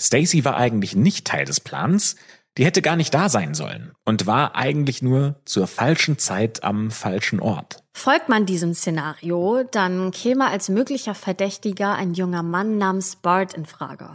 [0.00, 2.16] Stacy war eigentlich nicht Teil des Plans,
[2.58, 6.90] die hätte gar nicht da sein sollen und war eigentlich nur zur falschen Zeit am
[6.90, 7.82] falschen Ort.
[7.94, 13.66] Folgt man diesem Szenario, dann käme als möglicher Verdächtiger ein junger Mann namens Bart in
[13.66, 14.10] Frage.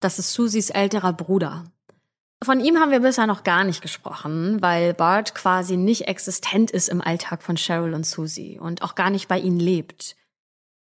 [0.00, 1.64] Das ist Susies älterer Bruder.
[2.42, 6.88] Von ihm haben wir bisher noch gar nicht gesprochen, weil Bart quasi nicht existent ist
[6.88, 10.16] im Alltag von Cheryl und Susie und auch gar nicht bei ihnen lebt.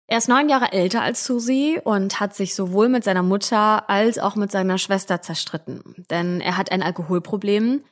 [0.07, 4.19] Er ist neun Jahre älter als Susie und hat sich sowohl mit seiner Mutter als
[4.19, 6.05] auch mit seiner Schwester zerstritten.
[6.09, 7.83] Denn er hat ein Alkoholproblem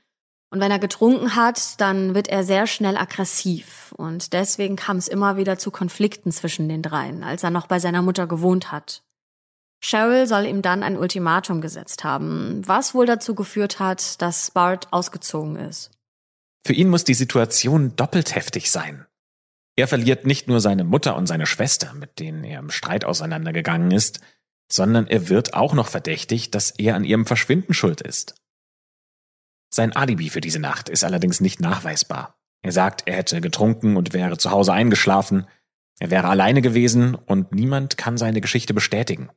[0.53, 3.93] Und wenn er getrunken hat, dann wird er sehr schnell aggressiv.
[3.97, 7.79] Und deswegen kam es immer wieder zu Konflikten zwischen den dreien, als er noch bei
[7.79, 9.01] seiner Mutter gewohnt hat.
[9.81, 14.91] Cheryl soll ihm dann ein Ultimatum gesetzt haben, was wohl dazu geführt hat, dass Bart
[14.91, 15.89] ausgezogen ist.
[16.67, 19.07] Für ihn muss die Situation doppelt heftig sein.
[19.81, 23.89] Er verliert nicht nur seine Mutter und seine Schwester, mit denen er im Streit auseinandergegangen
[23.89, 24.19] ist,
[24.71, 28.35] sondern er wird auch noch verdächtigt, dass er an ihrem Verschwinden schuld ist.
[29.73, 32.39] Sein Alibi für diese Nacht ist allerdings nicht nachweisbar.
[32.61, 35.47] Er sagt, er hätte getrunken und wäre zu Hause eingeschlafen,
[35.97, 39.31] er wäre alleine gewesen und niemand kann seine Geschichte bestätigen.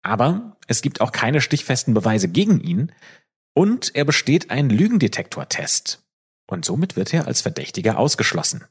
[0.00, 2.90] Aber es gibt auch keine stichfesten Beweise gegen ihn
[3.52, 6.02] und er besteht einen Lügendetektortest.
[6.46, 8.64] Und somit wird er als Verdächtiger ausgeschlossen.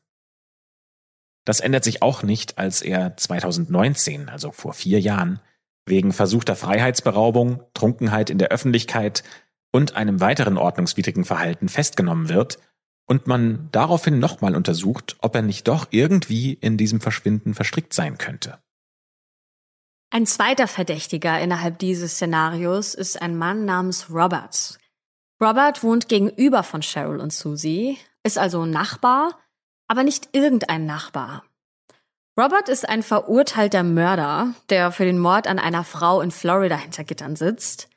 [1.49, 5.39] Das ändert sich auch nicht, als er 2019, also vor vier Jahren,
[5.87, 9.23] wegen versuchter Freiheitsberaubung, Trunkenheit in der Öffentlichkeit
[9.71, 12.59] und einem weiteren ordnungswidrigen Verhalten festgenommen wird
[13.07, 18.19] und man daraufhin nochmal untersucht, ob er nicht doch irgendwie in diesem Verschwinden verstrickt sein
[18.19, 18.59] könnte.
[20.11, 24.77] Ein zweiter Verdächtiger innerhalb dieses Szenarios ist ein Mann namens Robert.
[25.41, 29.39] Robert wohnt gegenüber von Cheryl und Susie, ist also Nachbar,
[29.89, 31.43] aber nicht irgendein Nachbar.
[32.39, 37.03] Robert ist ein verurteilter Mörder, der für den Mord an einer Frau in Florida hinter
[37.03, 37.89] Gittern sitzt.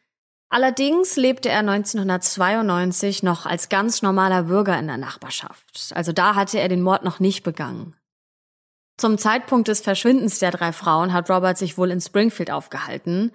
[0.48, 5.92] Allerdings lebte er 1992 noch als ganz normaler Bürger in der Nachbarschaft.
[5.94, 7.94] Also da hatte er den Mord noch nicht begangen.
[8.98, 13.33] Zum Zeitpunkt des Verschwindens der drei Frauen hat Robert sich wohl in Springfield aufgehalten.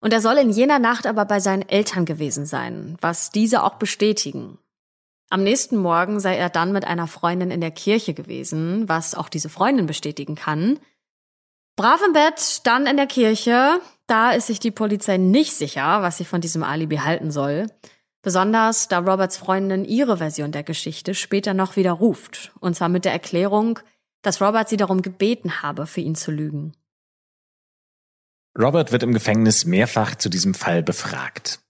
[0.00, 3.74] Und er soll in jener Nacht aber bei seinen Eltern gewesen sein, was diese auch
[3.74, 4.58] bestätigen.
[5.30, 9.28] Am nächsten Morgen sei er dann mit einer Freundin in der Kirche gewesen, was auch
[9.28, 10.78] diese Freundin bestätigen kann.
[11.76, 13.80] Brav im Bett, dann in der Kirche.
[14.06, 17.66] Da ist sich die Polizei nicht sicher, was sie von diesem Alibi halten soll.
[18.22, 22.52] Besonders da Roberts Freundin ihre Version der Geschichte später noch widerruft.
[22.58, 23.78] Und zwar mit der Erklärung,
[24.22, 26.72] dass Robert sie darum gebeten habe, für ihn zu lügen.
[28.58, 31.60] Robert wird im Gefängnis mehrfach zu diesem Fall befragt.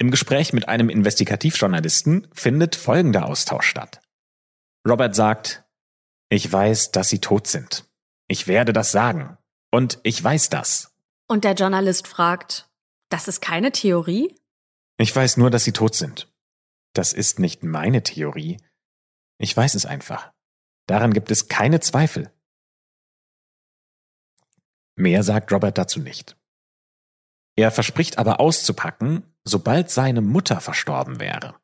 [0.00, 4.00] Im Gespräch mit einem Investigativjournalisten findet folgender Austausch statt.
[4.88, 5.62] Robert sagt,
[6.30, 7.84] ich weiß, dass sie tot sind.
[8.26, 9.36] Ich werde das sagen.
[9.70, 10.96] Und ich weiß das.
[11.28, 12.70] Und der Journalist fragt,
[13.10, 14.34] das ist keine Theorie?
[14.96, 16.32] Ich weiß nur, dass sie tot sind.
[16.94, 18.56] Das ist nicht meine Theorie.
[19.36, 20.32] Ich weiß es einfach.
[20.86, 22.32] Daran gibt es keine Zweifel.
[24.96, 26.38] Mehr sagt Robert dazu nicht.
[27.54, 31.54] Er verspricht aber auszupacken, sobald seine Mutter verstorben wäre.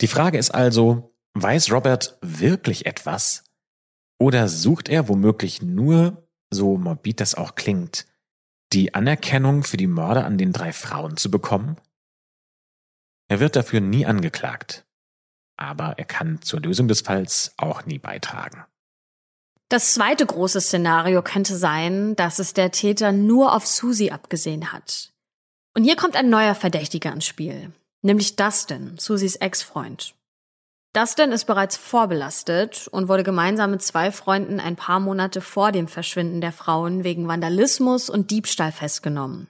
[0.00, 3.44] Die Frage ist also, weiß Robert wirklich etwas?
[4.18, 8.06] Oder sucht er womöglich nur, so morbid das auch klingt,
[8.72, 11.80] die Anerkennung für die Morde an den drei Frauen zu bekommen?
[13.28, 14.88] Er wird dafür nie angeklagt
[15.58, 18.64] aber er kann zur Lösung des Falls auch nie beitragen.
[19.70, 25.12] Das zweite große Szenario könnte sein, dass es der Täter nur auf Susie abgesehen hat.
[25.74, 30.14] Und hier kommt ein neuer Verdächtiger ins Spiel, nämlich Dustin, Susies Ex-Freund.
[30.94, 35.86] Dustin ist bereits vorbelastet und wurde gemeinsam mit zwei Freunden ein paar Monate vor dem
[35.86, 39.48] Verschwinden der Frauen wegen Vandalismus und Diebstahl festgenommen.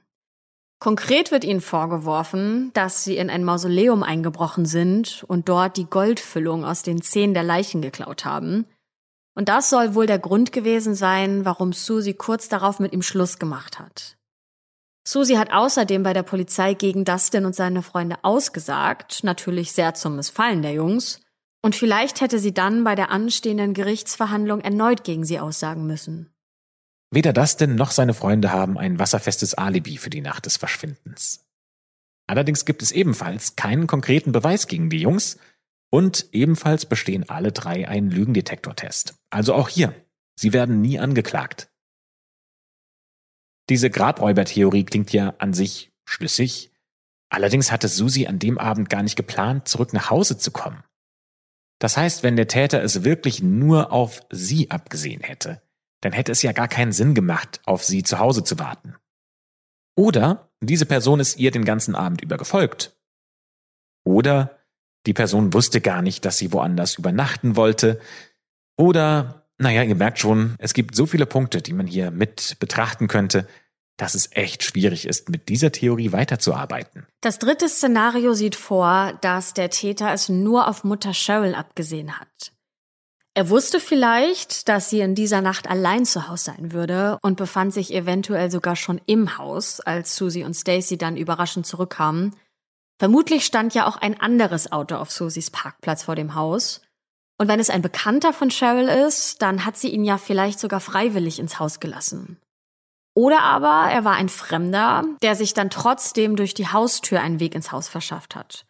[0.81, 6.65] Konkret wird ihnen vorgeworfen, dass sie in ein Mausoleum eingebrochen sind und dort die Goldfüllung
[6.65, 8.67] aus den Zähnen der Leichen geklaut haben.
[9.39, 13.39] Und das soll wohl der Grund gewesen sein, warum Susie kurz darauf mit ihm Schluss
[13.39, 14.17] gemacht hat.
[15.07, 20.17] Susie hat außerdem bei der Polizei gegen Dustin und seine Freunde ausgesagt, natürlich sehr zum
[20.17, 21.21] Missfallen der Jungs,
[21.63, 26.35] und vielleicht hätte sie dann bei der anstehenden Gerichtsverhandlung erneut gegen sie aussagen müssen.
[27.13, 31.47] Weder Dustin noch seine Freunde haben ein wasserfestes Alibi für die Nacht des Verschwindens.
[32.27, 35.39] Allerdings gibt es ebenfalls keinen konkreten Beweis gegen die Jungs
[35.91, 39.15] und ebenfalls bestehen alle drei einen Lügendetektortest.
[39.31, 39.95] Also auch hier,
[40.37, 41.71] sie werden nie angeklagt.
[43.69, 46.73] Diese Grabräubertheorie klingt ja an sich schlüssig,
[47.29, 50.83] allerdings hatte Susi an dem Abend gar nicht geplant, zurück nach Hause zu kommen.
[51.79, 55.63] Das heißt, wenn der Täter es wirklich nur auf sie abgesehen hätte,
[56.01, 58.97] dann hätte es ja gar keinen Sinn gemacht, auf sie zu Hause zu warten.
[59.97, 62.97] Oder diese Person ist ihr den ganzen Abend über gefolgt.
[64.05, 64.59] Oder
[65.07, 68.01] die Person wusste gar nicht, dass sie woanders übernachten wollte.
[68.79, 73.09] Oder, naja, ihr merkt schon, es gibt so viele Punkte, die man hier mit betrachten
[73.09, 73.47] könnte,
[73.99, 77.07] dass es echt schwierig ist, mit dieser Theorie weiterzuarbeiten.
[77.21, 82.53] Das dritte Szenario sieht vor, dass der Täter es nur auf Mutter Cheryl abgesehen hat.
[83.35, 87.75] Er wusste vielleicht, dass sie in dieser Nacht allein zu Hause sein würde und befand
[87.75, 92.35] sich eventuell sogar schon im Haus, als Susie und Stacy dann überraschend zurückkamen.
[92.99, 96.81] Vermutlich stand ja auch ein anderes Auto auf Susies Parkplatz vor dem Haus.
[97.39, 100.81] Und wenn es ein Bekannter von Cheryl ist, dann hat sie ihn ja vielleicht sogar
[100.81, 102.39] freiwillig ins Haus gelassen.
[103.15, 107.55] Oder aber er war ein Fremder, der sich dann trotzdem durch die Haustür einen Weg
[107.55, 108.65] ins Haus verschafft hat.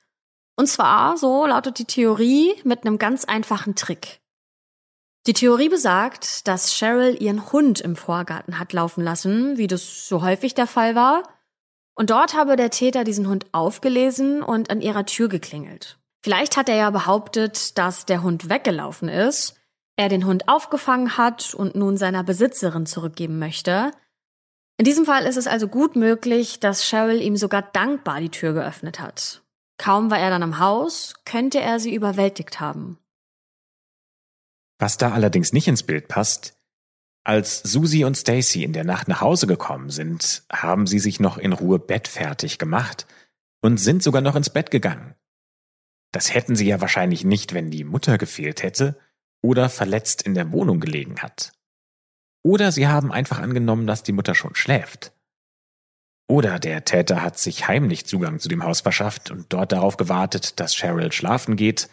[0.57, 4.21] Und zwar, so lautet die Theorie, mit einem ganz einfachen Trick.
[5.27, 10.23] Die Theorie besagt, dass Cheryl ihren Hund im Vorgarten hat laufen lassen, wie das so
[10.23, 11.23] häufig der Fall war,
[11.95, 15.98] und dort habe der Täter diesen Hund aufgelesen und an ihrer Tür geklingelt.
[16.23, 19.55] Vielleicht hat er ja behauptet, dass der Hund weggelaufen ist,
[19.97, 23.93] er den Hund aufgefangen hat und nun seiner Besitzerin zurückgeben möchte.
[24.79, 28.53] In diesem Fall ist es also gut möglich, dass Cheryl ihm sogar dankbar die Tür
[28.53, 29.43] geöffnet hat.
[29.77, 32.99] Kaum war er dann im Haus, könnte er sie überwältigt haben.
[34.79, 36.57] Was da allerdings nicht ins Bild passt,
[37.25, 41.37] als Susie und Stacy in der Nacht nach Hause gekommen sind, haben sie sich noch
[41.39, 43.07] in Ruhe bettfertig gemacht
[43.61, 45.15] und sind sogar noch ins Bett gegangen.
[46.13, 48.99] Das hätten sie ja wahrscheinlich nicht, wenn die Mutter gefehlt hätte
[49.43, 51.53] oder verletzt in der Wohnung gelegen hat.
[52.43, 55.13] Oder sie haben einfach angenommen, dass die Mutter schon schläft.
[56.31, 60.61] Oder der Täter hat sich heimlich Zugang zu dem Haus verschafft und dort darauf gewartet,
[60.61, 61.89] dass Cheryl schlafen geht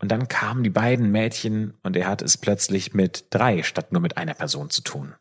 [0.00, 4.02] und dann kamen die beiden Mädchen und er hat es plötzlich mit drei statt nur
[4.02, 5.14] mit einer Person zu tun.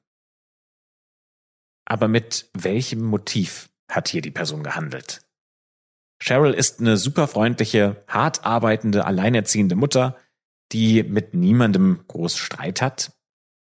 [1.85, 5.21] Aber mit welchem Motiv hat hier die Person gehandelt?
[6.23, 10.15] Cheryl ist eine super freundliche, hart arbeitende, alleinerziehende Mutter,
[10.71, 13.11] die mit niemandem groß Streit hat.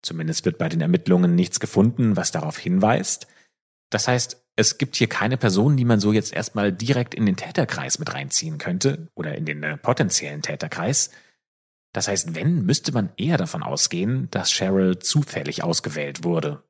[0.04, 3.26] Zumindest wird bei den Ermittlungen nichts gefunden, was darauf hinweist.
[3.90, 7.36] Das heißt, es gibt hier keine Person, die man so jetzt erstmal direkt in den
[7.36, 11.10] Täterkreis mit reinziehen könnte oder in den äh, potenziellen Täterkreis.
[11.94, 16.64] Das heißt, wenn, müsste man eher davon ausgehen, dass Cheryl zufällig ausgewählt wurde.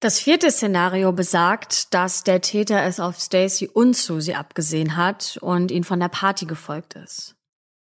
[0.00, 5.70] Das vierte Szenario besagt, dass der Täter es auf Stacy und Susie abgesehen hat und
[5.70, 7.36] ihn von der Party gefolgt ist.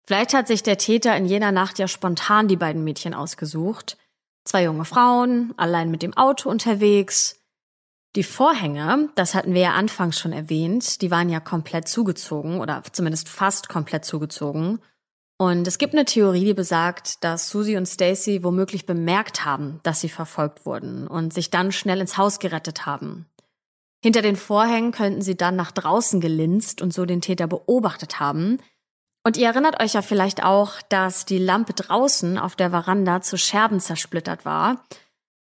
[0.05, 3.99] Vielleicht hat sich der Täter in jener Nacht ja spontan die beiden Mädchen ausgesucht.
[4.45, 7.39] Zwei junge Frauen, allein mit dem Auto unterwegs,
[8.17, 12.83] die Vorhänge, das hatten wir ja anfangs schon erwähnt, die waren ja komplett zugezogen oder
[12.91, 14.81] zumindest fast komplett zugezogen.
[15.39, 20.01] Und es gibt eine Theorie, die besagt, dass Susie und Stacy womöglich bemerkt haben, dass
[20.01, 23.27] sie verfolgt wurden und sich dann schnell ins Haus gerettet haben.
[24.03, 28.59] Hinter den Vorhängen könnten sie dann nach draußen gelinst und so den Täter beobachtet haben.
[29.25, 33.39] Und ihr erinnert euch ja vielleicht auch, dass die Lampe draußen auf der Veranda zu
[33.39, 34.85] Scherben zersplittert war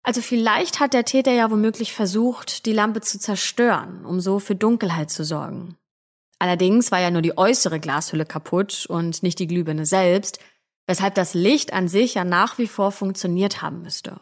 [0.04, 4.54] also vielleicht hat der Täter ja womöglich versucht, die Lampe zu zerstören, um so für
[4.54, 5.76] Dunkelheit zu sorgen.
[6.38, 10.38] Allerdings war ja nur die äußere Glashülle kaputt und nicht die Glühbirne selbst,
[10.86, 14.18] weshalb das Licht an sich ja nach wie vor funktioniert haben müsste.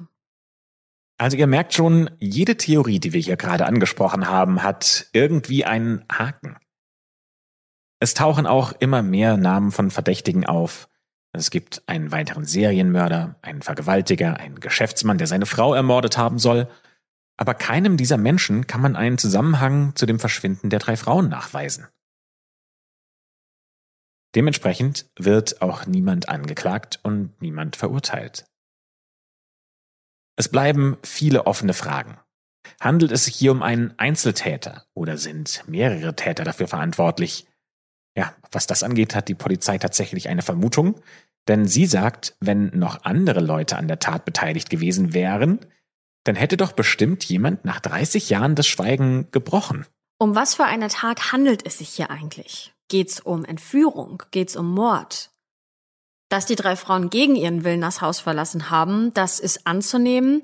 [1.18, 6.04] Also ihr merkt schon, jede Theorie, die wir hier gerade angesprochen haben, hat irgendwie einen
[6.10, 6.56] Haken.
[8.00, 10.88] Es tauchen auch immer mehr Namen von Verdächtigen auf.
[11.32, 16.68] Es gibt einen weiteren Serienmörder, einen Vergewaltiger, einen Geschäftsmann, der seine Frau ermordet haben soll.
[17.36, 21.86] Aber keinem dieser Menschen kann man einen Zusammenhang zu dem Verschwinden der drei Frauen nachweisen.
[24.34, 28.46] Dementsprechend wird auch niemand angeklagt und niemand verurteilt.
[30.36, 32.18] Es bleiben viele offene Fragen.
[32.80, 37.46] Handelt es sich hier um einen Einzeltäter oder sind mehrere Täter dafür verantwortlich?
[38.16, 41.00] Ja, was das angeht, hat die Polizei tatsächlich eine Vermutung,
[41.48, 45.60] denn sie sagt, wenn noch andere Leute an der Tat beteiligt gewesen wären,
[46.24, 49.86] dann hätte doch bestimmt jemand nach 30 Jahren das Schweigen gebrochen.
[50.18, 52.71] Um was für eine Tat handelt es sich hier eigentlich?
[52.88, 54.22] Geht's um Entführung?
[54.30, 55.30] Geht's um Mord?
[56.28, 60.42] Dass die drei Frauen gegen ihren Willen das Haus verlassen haben, das ist anzunehmen,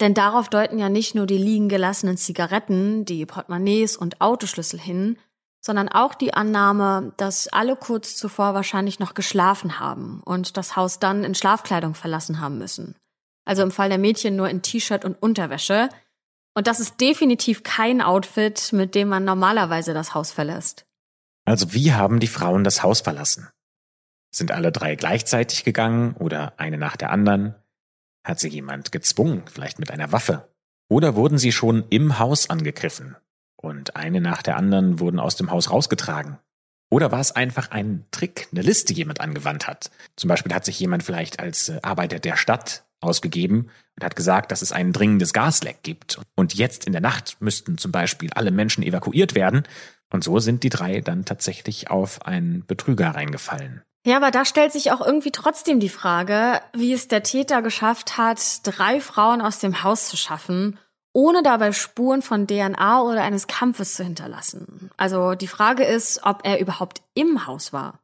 [0.00, 5.16] denn darauf deuten ja nicht nur die liegen gelassenen Zigaretten, die Portemonnaies und Autoschlüssel hin,
[5.64, 10.98] sondern auch die Annahme, dass alle kurz zuvor wahrscheinlich noch geschlafen haben und das Haus
[10.98, 12.96] dann in Schlafkleidung verlassen haben müssen.
[13.44, 15.88] Also im Fall der Mädchen nur in T-Shirt und Unterwäsche.
[16.54, 20.84] Und das ist definitiv kein Outfit, mit dem man normalerweise das Haus verlässt.
[21.44, 23.48] Also wie haben die Frauen das Haus verlassen?
[24.34, 27.54] Sind alle drei gleichzeitig gegangen oder eine nach der anderen?
[28.24, 30.48] Hat sie jemand gezwungen, vielleicht mit einer Waffe?
[30.88, 33.16] Oder wurden sie schon im Haus angegriffen,
[33.62, 36.38] und eine nach der anderen wurden aus dem Haus rausgetragen.
[36.90, 39.90] Oder war es einfach ein Trick, eine Liste, jemand angewandt hat?
[40.16, 44.52] Zum Beispiel hat sich jemand vielleicht als äh, Arbeiter der Stadt ausgegeben und hat gesagt,
[44.52, 46.20] dass es ein dringendes Gasleck gibt.
[46.34, 49.62] Und jetzt in der Nacht müssten zum Beispiel alle Menschen evakuiert werden.
[50.12, 53.82] Und so sind die drei dann tatsächlich auf einen Betrüger reingefallen.
[54.04, 58.18] Ja, aber da stellt sich auch irgendwie trotzdem die Frage, wie es der Täter geschafft
[58.18, 60.78] hat, drei Frauen aus dem Haus zu schaffen,
[61.12, 64.90] ohne dabei Spuren von DNA oder eines Kampfes zu hinterlassen.
[64.96, 68.00] Also die Frage ist, ob er überhaupt im Haus war.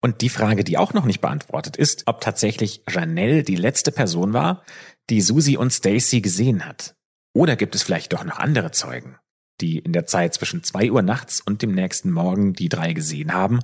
[0.00, 4.32] Und die Frage, die auch noch nicht beantwortet ist, ob tatsächlich Janelle die letzte Person
[4.32, 4.64] war,
[5.10, 6.94] die Susie und Stacy gesehen hat.
[7.34, 9.18] Oder gibt es vielleicht doch noch andere Zeugen,
[9.60, 13.32] die in der Zeit zwischen zwei Uhr nachts und dem nächsten Morgen die drei gesehen
[13.32, 13.60] haben,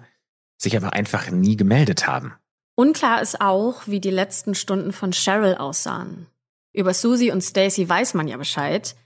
[0.57, 2.35] sich aber einfach nie gemeldet haben.
[2.77, 6.27] Unklar ist auch, wie die letzten Stunden von Cheryl aussahen.
[6.73, 8.97] Über Susie und Stacy weiß man ja Bescheid,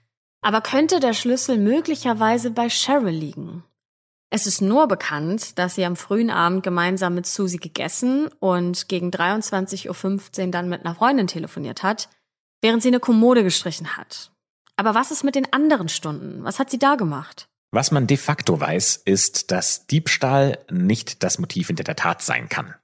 [0.40, 3.64] aber könnte der Schlüssel möglicherweise bei Cheryl liegen?
[4.30, 9.10] Es ist nur bekannt, dass sie am frühen Abend gemeinsam mit Susie gegessen und gegen
[9.10, 12.10] 23.15 Uhr dann mit einer Freundin telefoniert hat,
[12.60, 14.30] während sie eine Kommode gestrichen hat.
[14.78, 16.44] Aber was ist mit den anderen Stunden?
[16.44, 17.48] Was hat sie da gemacht?
[17.72, 22.48] Was man de facto weiß, ist, dass Diebstahl nicht das Motiv hinter der Tat sein
[22.48, 22.74] kann.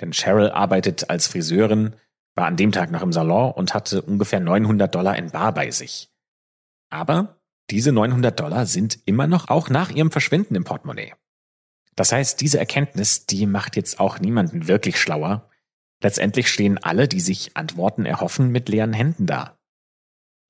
[0.00, 1.94] Denn Cheryl arbeitet als Friseurin,
[2.34, 5.70] war an dem Tag noch im Salon und hatte ungefähr 900 Dollar in Bar bei
[5.70, 6.10] sich.
[6.88, 7.38] Aber
[7.70, 11.12] diese 900 Dollar sind immer noch auch nach ihrem Verschwinden im Portemonnaie.
[11.96, 15.50] Das heißt, diese Erkenntnis, die macht jetzt auch niemanden wirklich schlauer.
[16.02, 19.58] Letztendlich stehen alle, die sich Antworten erhoffen, mit leeren Händen da.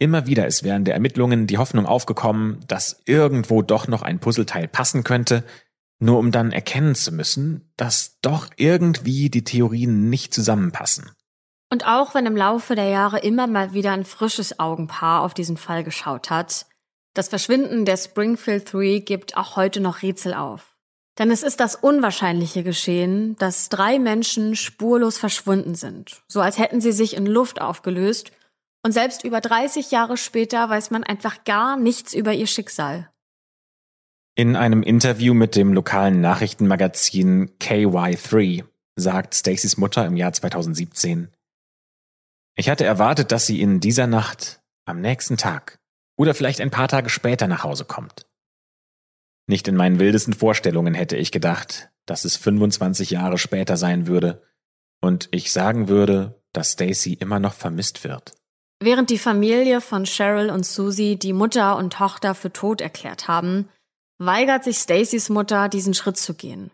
[0.05, 4.69] Immer wieder ist während der Ermittlungen die Hoffnung aufgekommen, dass irgendwo doch noch ein Puzzleteil
[4.69, 5.45] passen könnte,
[5.99, 11.11] nur um dann erkennen zu müssen, dass doch irgendwie die Theorien nicht zusammenpassen.
[11.73, 15.57] Und auch wenn im Laufe der Jahre immer mal wieder ein frisches Augenpaar auf diesen
[15.57, 16.67] Fall geschaut hat,
[17.15, 20.77] das Verschwinden der Springfield Three gibt auch heute noch Rätsel auf.
[21.19, 26.83] Denn es ist das Unwahrscheinliche geschehen, dass drei Menschen spurlos verschwunden sind, so als hätten
[26.83, 28.33] sie sich in Luft aufgelöst
[28.85, 33.11] und selbst über 30 Jahre später weiß man einfach gar nichts über ihr Schicksal.
[34.37, 38.65] In einem Interview mit dem lokalen Nachrichtenmagazin KY3
[38.97, 41.31] sagt Stacys Mutter im Jahr 2017,
[42.57, 45.81] ich hatte erwartet, dass sie in dieser Nacht, am nächsten Tag
[46.17, 48.29] oder vielleicht ein paar Tage später nach Hause kommt.
[49.47, 54.43] Nicht in meinen wildesten Vorstellungen hätte ich gedacht, dass es 25 Jahre später sein würde
[55.01, 58.35] und ich sagen würde, dass Stacy immer noch vermisst wird.
[58.81, 63.69] Während die Familie von Cheryl und Susie die Mutter und Tochter für tot erklärt haben,
[64.19, 66.71] weigert sich Stacys Mutter, diesen Schritt zu gehen.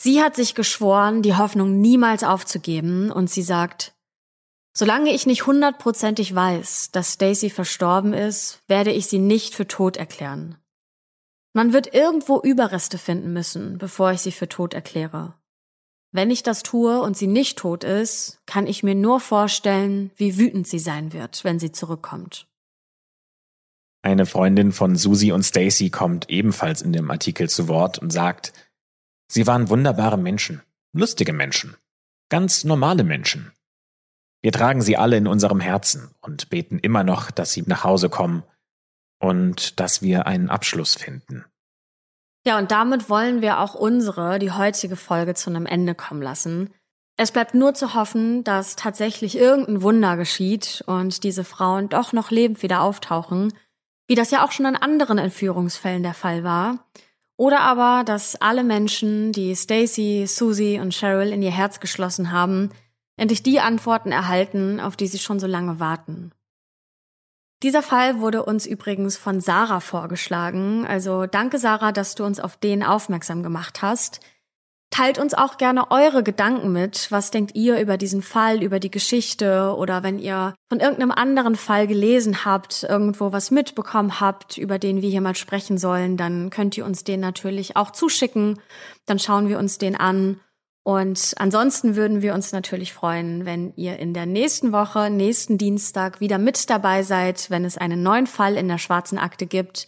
[0.00, 3.94] Sie hat sich geschworen, die Hoffnung niemals aufzugeben, und sie sagt,
[4.74, 9.98] Solange ich nicht hundertprozentig weiß, dass Stacy verstorben ist, werde ich sie nicht für tot
[9.98, 10.56] erklären.
[11.52, 15.34] Man wird irgendwo Überreste finden müssen, bevor ich sie für tot erkläre.
[16.12, 20.36] Wenn ich das tue und sie nicht tot ist, kann ich mir nur vorstellen, wie
[20.36, 22.46] wütend sie sein wird, wenn sie zurückkommt.
[24.02, 28.52] Eine Freundin von Susie und Stacy kommt ebenfalls in dem Artikel zu Wort und sagt,
[29.28, 30.60] sie waren wunderbare Menschen,
[30.92, 31.76] lustige Menschen,
[32.28, 33.52] ganz normale Menschen.
[34.42, 38.10] Wir tragen sie alle in unserem Herzen und beten immer noch, dass sie nach Hause
[38.10, 38.42] kommen
[39.20, 41.44] und dass wir einen Abschluss finden.
[42.44, 46.70] Ja, und damit wollen wir auch unsere, die heutige Folge zu einem Ende kommen lassen.
[47.16, 52.30] Es bleibt nur zu hoffen, dass tatsächlich irgendein Wunder geschieht und diese Frauen doch noch
[52.30, 53.52] lebend wieder auftauchen,
[54.08, 56.88] wie das ja auch schon in anderen Entführungsfällen der Fall war.
[57.36, 62.70] Oder aber, dass alle Menschen, die Stacy, Susie und Cheryl in ihr Herz geschlossen haben,
[63.16, 66.32] endlich die Antworten erhalten, auf die sie schon so lange warten.
[67.62, 70.84] Dieser Fall wurde uns übrigens von Sarah vorgeschlagen.
[70.84, 74.20] Also danke Sarah, dass du uns auf den aufmerksam gemacht hast.
[74.90, 77.10] Teilt uns auch gerne eure Gedanken mit.
[77.10, 81.56] Was denkt ihr über diesen Fall, über die Geschichte oder wenn ihr von irgendeinem anderen
[81.56, 86.50] Fall gelesen habt, irgendwo was mitbekommen habt, über den wir hier mal sprechen sollen, dann
[86.50, 88.60] könnt ihr uns den natürlich auch zuschicken.
[89.06, 90.40] Dann schauen wir uns den an
[90.84, 96.20] und ansonsten würden wir uns natürlich freuen, wenn ihr in der nächsten Woche, nächsten Dienstag
[96.20, 99.86] wieder mit dabei seid, wenn es einen neuen Fall in der schwarzen Akte gibt.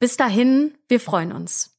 [0.00, 1.75] Bis dahin, wir freuen uns.